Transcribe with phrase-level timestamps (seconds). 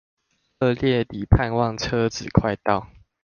[0.57, 2.87] 熱烈地盼望車子快到